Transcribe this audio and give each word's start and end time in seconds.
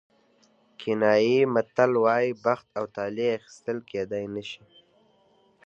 کینیايي 0.79 1.37
متل 1.53 1.91
وایي 2.03 2.31
بخت 2.45 2.67
او 2.79 2.85
طالع 2.95 3.27
اخیستل 3.37 3.77
کېدای 3.89 4.25
نه 4.35 4.43
شي. 4.49 4.63